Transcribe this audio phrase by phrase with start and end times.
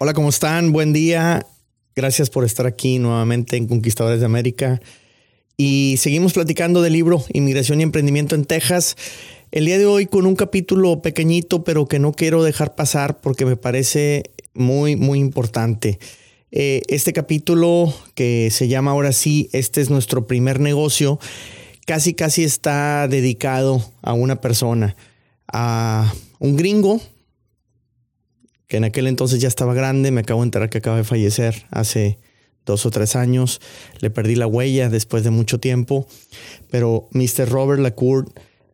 [0.00, 0.70] Hola, ¿cómo están?
[0.70, 1.44] Buen día.
[1.96, 4.80] Gracias por estar aquí nuevamente en Conquistadores de América.
[5.56, 8.96] Y seguimos platicando del libro Inmigración y Emprendimiento en Texas.
[9.50, 13.44] El día de hoy con un capítulo pequeñito, pero que no quiero dejar pasar porque
[13.44, 14.22] me parece
[14.54, 15.98] muy, muy importante.
[16.52, 21.18] Eh, este capítulo que se llama ahora sí, este es nuestro primer negocio,
[21.86, 24.94] casi, casi está dedicado a una persona,
[25.48, 27.00] a un gringo
[28.68, 31.66] que en aquel entonces ya estaba grande, me acabo de enterar que acaba de fallecer
[31.70, 32.18] hace
[32.64, 33.60] dos o tres años,
[34.00, 36.06] le perdí la huella después de mucho tiempo,
[36.70, 37.48] pero Mr.
[37.48, 38.30] Robert Lacour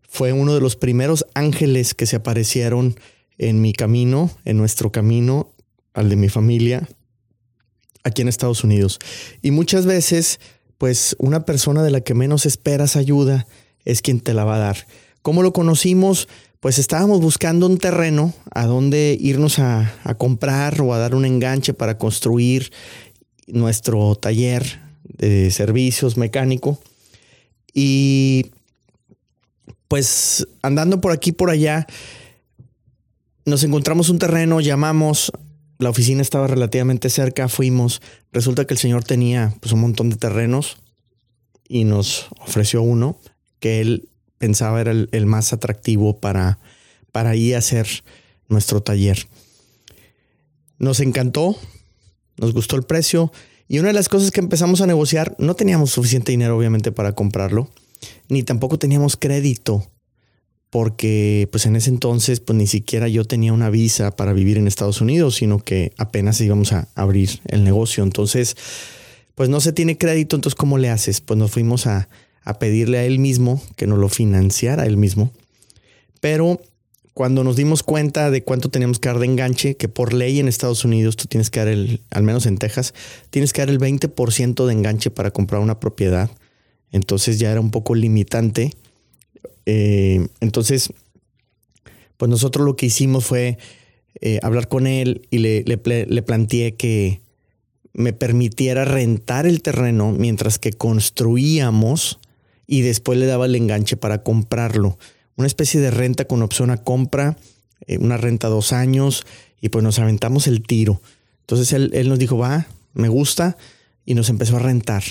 [0.09, 2.99] fue uno de los primeros ángeles que se aparecieron
[3.39, 5.53] en mi camino, en nuestro camino,
[5.93, 6.89] al de mi familia,
[8.03, 8.99] aquí en Estados Unidos.
[9.43, 10.41] Y muchas veces,
[10.77, 13.47] pues una persona de la que menos esperas ayuda
[13.85, 14.87] es quien te la va a dar.
[15.23, 16.29] ¿Cómo lo conocimos?
[16.65, 21.75] Pues estábamos buscando un terreno a donde irnos a, comprar o a dar un enganche
[21.75, 22.73] para construir
[23.47, 26.81] nuestro taller de servicios mecánico.
[27.75, 28.47] Y
[29.89, 31.87] pues andando por aquí, por allá,
[33.45, 35.33] nos encontramos un terreno, llamamos,
[35.79, 38.01] la oficina estaba relativamente cerca, fuimos,
[38.33, 40.79] resulta que el señor tenía pues un montón de terrenos
[41.69, 43.19] y nos ofreció uno
[43.61, 44.09] que él
[44.45, 46.59] pensaba era el, más atractivo para,
[47.13, 47.87] para ir a hacer
[48.47, 49.27] nuestro taller.
[50.79, 51.57] Nos encantó,
[52.37, 53.33] nos gustó el precio
[53.69, 57.15] y una de las cosas que empezamos a negociar, no teníamos suficiente dinero obviamente para
[57.15, 57.71] comprarlo,
[58.29, 59.91] ni tampoco teníamos crédito,
[60.69, 64.69] porque pues en ese entonces pues ni siquiera yo tenía una visa para vivir en
[64.69, 68.05] Estados Unidos, sino que apenas íbamos a abrir el negocio.
[68.05, 68.59] Entonces,
[69.35, 71.23] pues no se tiene crédito, entonces ¿cómo le haces?
[71.23, 72.11] Pues nos fuimos a,
[72.45, 75.33] a pedirle a él mismo que nos lo financiara él mismo.
[76.21, 76.61] Pero
[77.15, 80.49] cuando nos dimos cuenta de cuánto teníamos que dar de enganche, que por ley en
[80.49, 82.93] Estados Unidos tú tienes que dar el, al menos en Texas,
[83.31, 86.31] tienes que dar el 20% de enganche para comprar una propiedad.
[86.91, 88.73] Entonces ya era un poco limitante.
[89.65, 90.93] Eh, entonces,
[92.17, 93.59] pues nosotros lo que hicimos fue
[94.21, 97.21] eh, hablar con él y le, le, le planteé que
[97.93, 102.19] me permitiera rentar el terreno mientras que construíamos
[102.67, 104.99] y después le daba el enganche para comprarlo.
[105.37, 107.37] Una especie de renta con opción a compra,
[107.87, 109.27] eh, una renta dos años
[109.61, 111.01] y pues nos aventamos el tiro.
[111.41, 113.57] Entonces él, él nos dijo, va, me gusta
[114.05, 115.03] y nos empezó a rentar.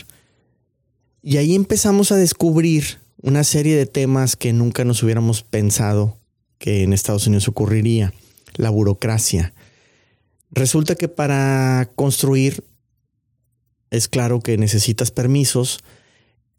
[1.22, 6.18] Y ahí empezamos a descubrir una serie de temas que nunca nos hubiéramos pensado
[6.58, 8.14] que en Estados Unidos ocurriría.
[8.56, 9.54] La burocracia.
[10.52, 12.64] Resulta que para construir
[13.90, 15.84] es claro que necesitas permisos,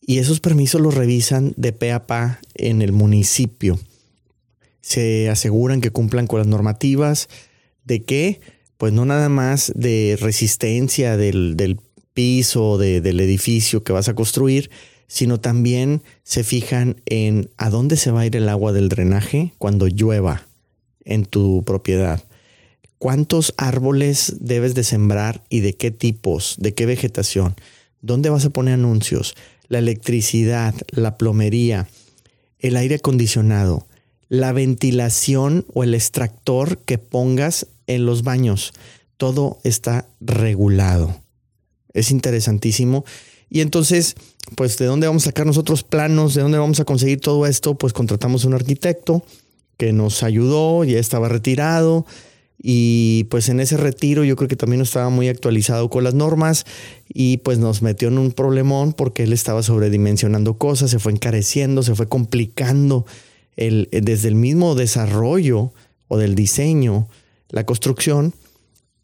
[0.07, 3.79] y esos permisos los revisan de pe a pa en el municipio.
[4.81, 7.29] Se aseguran que cumplan con las normativas
[7.85, 8.41] de que,
[8.77, 11.79] pues no nada más de resistencia del,
[12.13, 14.71] piso, del edificio que vas a construir,
[15.07, 19.53] sino también se fijan en a dónde se va a ir el agua del drenaje
[19.59, 20.47] cuando llueva
[21.05, 22.23] en tu propiedad.
[22.99, 27.55] ¿Cuántos árboles debes de sembrar y de qué tipos, de qué vegetación?
[28.01, 29.35] ¿Dónde vas a poner anuncios?
[29.69, 31.89] La electricidad, la plomería,
[32.59, 33.87] el aire acondicionado,
[34.29, 38.73] la ventilación o el extractor que pongas en los baños.
[39.17, 41.21] Todo está regulado.
[41.93, 43.05] Es interesantísimo.
[43.49, 44.17] Y entonces,
[44.57, 46.35] pues, ¿de dónde vamos a sacar nosotros planos?
[46.35, 47.77] ¿De dónde vamos a conseguir todo esto?
[47.77, 49.25] Pues contratamos a un arquitecto
[49.77, 52.07] que nos ayudó, ya estaba retirado
[52.59, 56.15] y pues en ese retiro yo creo que también no estaba muy actualizado con las
[56.15, 56.65] normas
[57.13, 61.83] y pues nos metió en un problemón porque él estaba sobredimensionando cosas, se fue encareciendo,
[61.83, 63.05] se fue complicando
[63.57, 65.73] el, desde el mismo desarrollo
[66.09, 67.09] o del diseño,
[67.51, 68.35] la construcción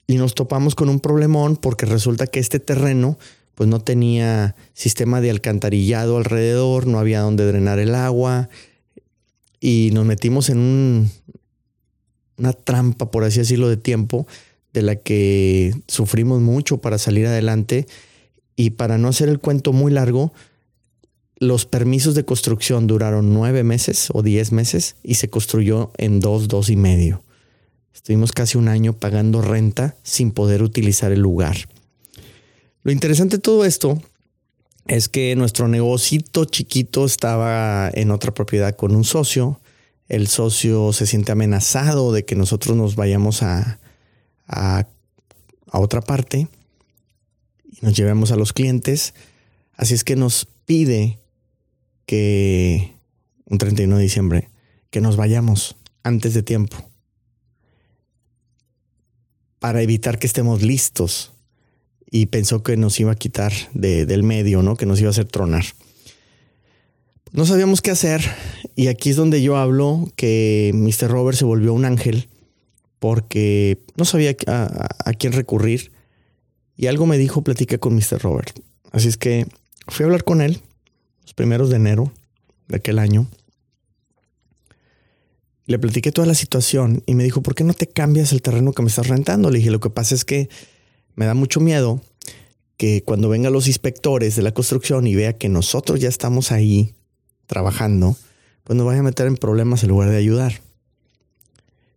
[0.06, 3.18] y nos topamos con un problemón porque resulta que este terreno
[3.54, 8.48] pues no tenía sistema de alcantarillado alrededor, no había donde drenar el agua
[9.60, 11.10] y nos metimos en un
[12.40, 14.26] una trampa, por así decirlo, de tiempo
[14.72, 17.86] de la que sufrimos mucho para salir adelante.
[18.56, 20.32] Y para no hacer el cuento muy largo,
[21.36, 26.48] los permisos de construcción duraron nueve meses o diez meses y se construyó en dos,
[26.48, 27.22] dos y medio.
[27.94, 31.56] Estuvimos casi un año pagando renta sin poder utilizar el lugar.
[32.82, 34.00] Lo interesante de todo esto
[34.86, 39.60] es que nuestro negocito chiquito estaba en otra propiedad con un socio
[40.10, 43.78] el socio se siente amenazado de que nosotros nos vayamos a,
[44.48, 44.88] a,
[45.72, 46.48] otra parte
[47.64, 49.14] y nos llevemos a los clientes.
[49.76, 51.20] Así es que nos pide
[52.06, 52.92] que
[53.44, 54.50] un 31 de diciembre,
[54.90, 56.76] que nos vayamos antes de tiempo.
[59.60, 61.32] para evitar que estemos listos.
[62.10, 64.74] Y pensó que nos iba a quitar del medio, ¿no?
[64.74, 65.64] Que nos iba a hacer tronar.
[67.32, 68.22] No sabíamos qué hacer.
[68.74, 71.08] Y aquí es donde yo hablo que Mr.
[71.10, 72.28] Robert se volvió un ángel
[72.98, 75.92] porque no sabía a, quién recurrir.
[76.76, 78.20] Y algo me dijo, platiqué con Mr.
[78.20, 78.58] Robert.
[78.90, 79.46] Así es que
[79.86, 80.60] fui a hablar con él
[81.22, 82.12] los primeros de enero
[82.68, 83.28] de aquel año.
[85.66, 88.72] Le platiqué toda la situación y me dijo, ¿por qué no te cambias el terreno
[88.72, 89.50] que me estás rentando?
[89.50, 90.48] Le dije, lo que pasa es que
[91.14, 92.00] me da mucho miedo
[92.76, 96.94] que cuando vengan los inspectores de la construcción y vea que nosotros ya estamos ahí
[97.50, 98.16] trabajando,
[98.62, 100.52] pues nos vaya a meter en problemas en lugar de ayudar.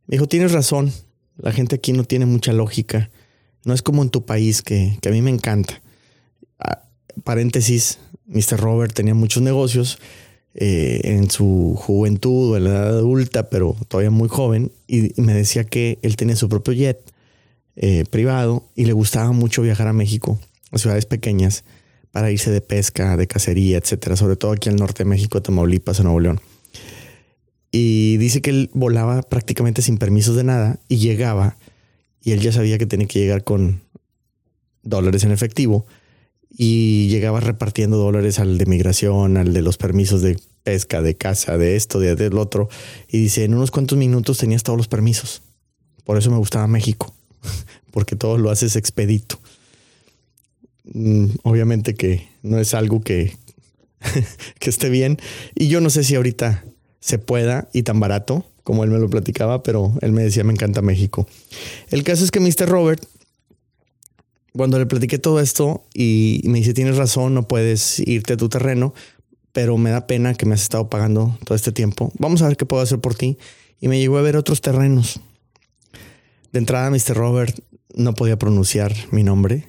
[0.07, 0.91] Me dijo, tienes razón,
[1.37, 3.11] la gente aquí no tiene mucha lógica.
[3.63, 5.81] No es como en tu país, que, a mí me encanta.
[6.57, 6.85] Ah,
[7.23, 8.59] paréntesis, Mr.
[8.59, 9.99] Robert tenía muchos negocios
[10.55, 15.35] eh, en su juventud o en la edad adulta, pero todavía muy joven, y, me
[15.35, 16.99] decía que él tenía su propio jet
[17.75, 20.39] eh, privado y le gustaba mucho viajar a México,
[20.71, 21.63] a ciudades pequeñas,
[22.13, 25.99] para irse de pesca, de cacería, etcétera, sobre todo aquí al norte de México, Tamaulipas,
[26.01, 26.39] Nuevo León.
[27.71, 31.57] Y dice que él volaba prácticamente sin permisos de nada y llegaba,
[32.21, 33.81] y él ya sabía que tenía que llegar con
[34.83, 35.87] dólares en efectivo
[36.55, 41.57] y llegaba repartiendo dólares al de migración, al de los permisos de pesca, de casa,
[41.57, 42.69] de esto, de, del otro.
[43.07, 45.41] Y dice, en unos cuantos minutos tenías todos los permisos.
[46.03, 47.15] Por eso me gustaba México,
[47.91, 49.39] porque todo lo haces expedito.
[50.85, 53.37] Mm, obviamente que no es algo que,
[54.59, 55.17] que esté bien.
[55.55, 56.63] Y yo no sé si ahorita
[56.99, 60.53] se pueda y tan barato como él me lo platicaba, pero él me decía, me
[60.53, 61.27] encanta México.
[61.89, 62.69] El caso es que Mr.
[62.69, 63.05] Robert
[64.55, 68.49] cuando le platiqué todo esto y me dice, tienes razón, no puedes irte a tu
[68.49, 68.93] terreno,
[69.51, 72.11] pero me da pena que me has estado pagando todo este tiempo.
[72.19, 73.37] Vamos a ver qué puedo hacer por ti.
[73.79, 75.19] Y me llegó a ver otros terrenos.
[76.51, 77.15] De entrada, Mr.
[77.15, 77.59] Robert
[77.95, 79.67] no podía pronunciar mi nombre.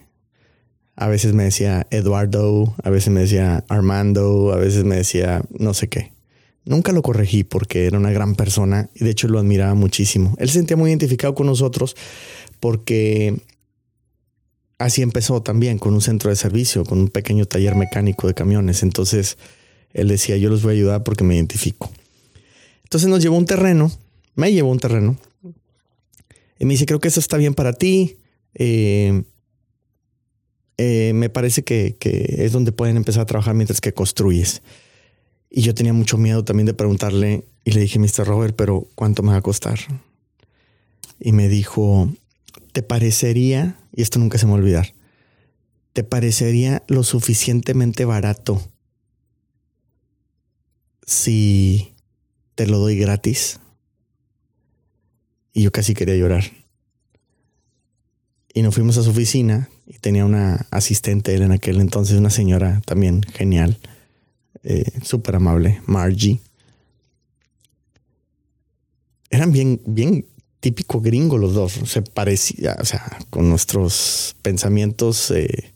[0.96, 5.74] A veces me decía Eduardo, a veces me decía Armando, a veces me decía no
[5.74, 6.12] sé qué.
[6.64, 10.34] Nunca lo corregí porque era una gran persona y de hecho lo admiraba muchísimo.
[10.38, 11.94] Él se sentía muy identificado con nosotros
[12.60, 13.38] porque
[14.78, 18.82] así empezó también con un centro de servicio, con un pequeño taller mecánico de camiones.
[18.82, 19.36] Entonces
[19.92, 21.90] él decía, yo los voy a ayudar porque me identifico.
[22.84, 23.92] Entonces nos llevó un terreno,
[24.34, 25.16] me llevó un terreno.
[26.58, 28.18] Y me dice, creo que eso está bien para ti.
[28.54, 29.24] Eh,
[30.76, 34.62] eh, me parece que, que, es donde pueden empezar a trabajar mientras que construyes.
[35.50, 38.26] Y yo tenía mucho miedo también de preguntarle y le dije, Mr.
[38.26, 39.78] Robert, pero ¿cuánto me va a costar?
[41.20, 42.12] Y me dijo,
[42.72, 44.94] ¿te parecería, y esto nunca se me va a olvidar,
[45.92, 48.60] ¿te parecería lo suficientemente barato
[51.06, 51.94] si
[52.56, 53.60] te lo doy gratis?
[55.52, 56.63] Y yo casi quería llorar.
[58.56, 62.30] Y nos fuimos a su oficina y tenía una asistente él en aquel entonces, una
[62.30, 63.78] señora también genial,
[64.62, 66.40] eh, súper amable, Margie.
[69.28, 70.24] Eran bien, bien
[70.60, 71.72] típico gringo los dos.
[71.84, 75.72] Se parecía, o sea, con nuestros pensamientos eh,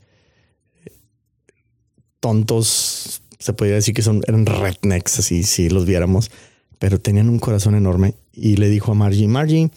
[2.21, 6.31] tontos, se podría decir que son, eran rednecks, así si los viéramos,
[6.79, 8.15] pero tenían un corazón enorme.
[8.33, 9.71] Y le dijo a Margie, Margie,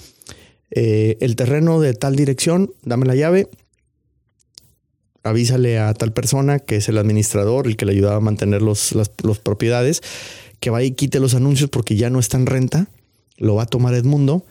[0.72, 3.50] eh, el terreno de tal dirección, dame la llave,
[5.24, 9.12] avísale a tal persona que es el administrador, el que le ayudaba a mantener las
[9.44, 10.02] propiedades,
[10.60, 12.88] que vaya y quite los anuncios porque ya no está en renta,
[13.38, 14.46] lo va a tomar Edmundo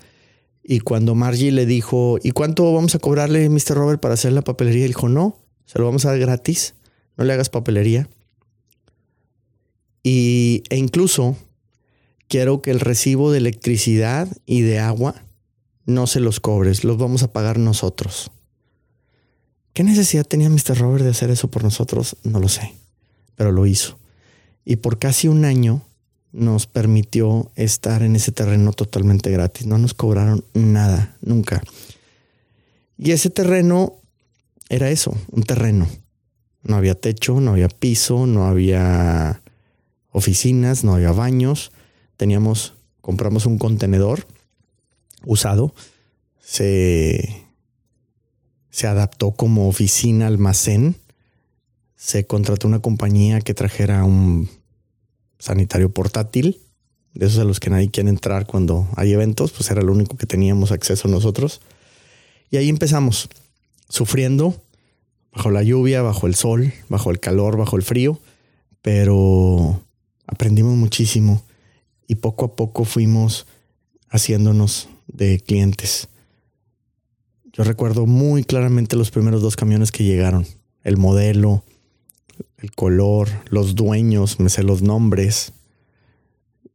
[0.62, 3.74] y cuando Margie le dijo, ¿y cuánto vamos a cobrarle, Mr.
[3.74, 4.84] Robert, para hacer la papelería?
[4.84, 6.74] Él dijo, no, se lo vamos a dar gratis,
[7.16, 8.08] no le hagas papelería.
[10.02, 11.36] Y, e incluso
[12.28, 15.14] quiero que el recibo de electricidad y de agua
[15.86, 18.30] no se los cobres, los vamos a pagar nosotros.
[19.72, 20.78] ¿Qué necesidad tenía Mr.
[20.78, 22.16] Robert de hacer eso por nosotros?
[22.24, 22.74] No lo sé,
[23.36, 23.98] pero lo hizo.
[24.64, 25.82] Y por casi un año
[26.32, 29.66] nos permitió estar en ese terreno totalmente gratis.
[29.66, 31.62] No nos cobraron nada, nunca.
[32.98, 33.94] Y ese terreno
[34.68, 35.88] era eso, un terreno.
[36.62, 39.40] No había techo, no había piso, no había
[40.12, 41.72] oficinas, no había baños.
[42.16, 44.26] Teníamos, compramos un contenedor
[45.24, 45.74] usado.
[46.40, 47.44] Se,
[48.70, 50.96] se adaptó como oficina, almacén.
[51.96, 54.48] Se contrató una compañía que trajera un
[55.38, 56.60] sanitario portátil,
[57.14, 60.16] de esos a los que nadie quiere entrar cuando hay eventos, pues era lo único
[60.16, 61.60] que teníamos acceso nosotros.
[62.50, 63.28] Y ahí empezamos,
[63.88, 64.62] sufriendo,
[65.32, 68.20] bajo la lluvia, bajo el sol, bajo el calor, bajo el frío,
[68.82, 69.82] pero
[70.26, 71.42] aprendimos muchísimo
[72.06, 73.46] y poco a poco fuimos
[74.08, 76.08] haciéndonos de clientes.
[77.52, 80.46] Yo recuerdo muy claramente los primeros dos camiones que llegaron.
[80.82, 81.64] El modelo,
[82.58, 85.52] el color, los dueños, me sé los nombres.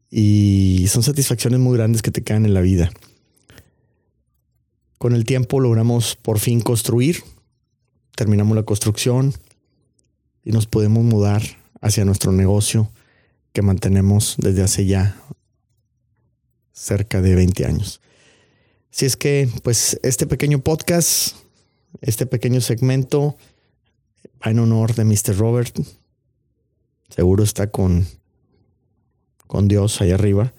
[0.10, 2.92] Y son satisfacciones muy grandes que te quedan en la vida.
[4.98, 7.24] Con el tiempo logramos por fin construir,
[8.16, 9.34] terminamos la construcción
[10.44, 11.44] y nos podemos mudar
[11.82, 12.90] hacia nuestro negocio
[13.52, 15.22] que mantenemos desde hace ya
[16.72, 18.02] cerca de 20 años.
[18.96, 21.36] Si es que, pues, este pequeño podcast,
[22.00, 23.36] este pequeño segmento,
[24.42, 25.38] va en honor de Mr.
[25.38, 25.78] Robert.
[27.10, 28.08] Seguro está con,
[29.48, 30.54] con Dios ahí arriba.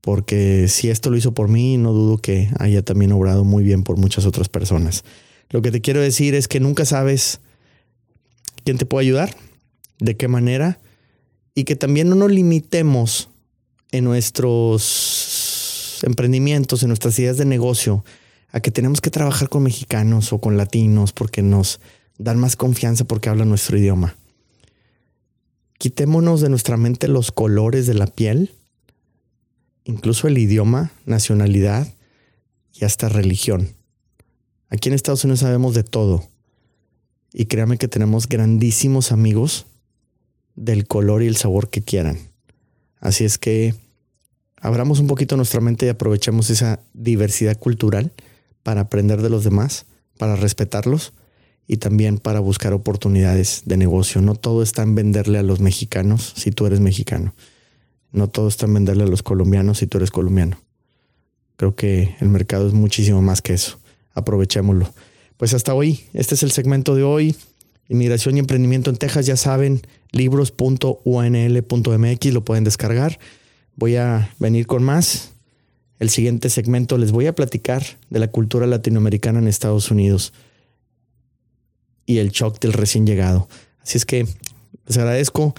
[0.00, 3.82] Porque si esto lo hizo por mí, no dudo que haya también obrado muy bien
[3.82, 5.02] por muchas otras personas.
[5.48, 7.40] Lo que te quiero decir es que nunca sabes
[8.62, 9.34] quién te puede ayudar,
[9.98, 10.78] de qué manera,
[11.56, 13.28] y que también no nos limitemos
[13.90, 15.19] en nuestros
[16.02, 18.04] emprendimientos, en nuestras ideas de negocio,
[18.52, 21.80] a que tenemos que trabajar con mexicanos o con latinos porque nos
[22.18, 24.16] dan más confianza porque hablan nuestro idioma.
[25.78, 28.52] Quitémonos de nuestra mente los colores de la piel,
[29.84, 31.94] incluso el idioma, nacionalidad
[32.74, 33.74] y hasta religión.
[34.68, 36.28] Aquí en Estados Unidos sabemos de todo.
[37.32, 39.66] Y créame que tenemos grandísimos amigos
[40.54, 42.18] del color y el sabor que quieran.
[43.00, 43.74] Así es que
[44.60, 48.12] abramos un poquito nuestra mente y aprovechemos esa diversidad cultural
[48.62, 49.86] para aprender de los demás,
[50.18, 51.12] para respetarlos
[51.66, 54.20] y también para buscar oportunidades de negocio.
[54.20, 57.34] No todo está en venderle a los mexicanos si tú eres mexicano.
[58.12, 60.58] No todo está en venderle a los colombianos si tú eres colombiano.
[61.56, 63.78] Creo que el mercado es muchísimo más que eso.
[64.14, 64.92] Aprovechémoslo.
[65.36, 67.36] Pues hasta hoy, este es el segmento de hoy.
[67.88, 73.18] Inmigración y emprendimiento en Texas, ya saben, libros.unl.mx, lo pueden descargar.
[73.76, 75.32] Voy a venir con más.
[75.98, 80.32] El siguiente segmento les voy a platicar de la cultura latinoamericana en Estados Unidos
[82.06, 83.48] y el shock del recién llegado.
[83.82, 84.26] Así es que
[84.86, 85.54] les agradezco.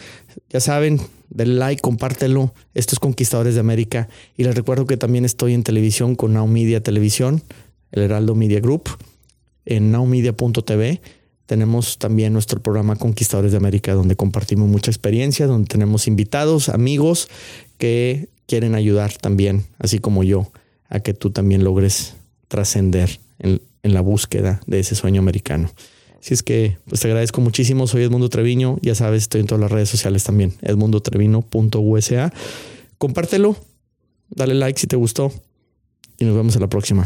[0.49, 0.99] Ya saben,
[1.29, 2.53] denle like, compártelo.
[2.73, 4.09] Esto es Conquistadores de América.
[4.35, 7.43] Y les recuerdo que también estoy en televisión con Now Media Televisión,
[7.91, 8.89] el Heraldo Media Group
[9.65, 11.01] en nowmedia.tv
[11.51, 17.27] tenemos también nuestro programa Conquistadores de América, donde compartimos mucha experiencia, donde tenemos invitados, amigos
[17.77, 20.49] que quieren ayudar también, así como yo,
[20.87, 22.13] a que tú también logres
[22.47, 25.69] trascender en, la búsqueda de ese sueño americano.
[26.21, 27.85] Así es que pues te agradezco muchísimo.
[27.85, 28.77] Soy Edmundo Treviño.
[28.81, 30.53] Ya sabes, estoy en todas las redes sociales también.
[30.61, 32.31] edmundotrevino.usa.
[32.97, 33.57] Compártelo,
[34.29, 35.33] dale like si te gustó
[36.17, 37.05] y nos vemos en la próxima.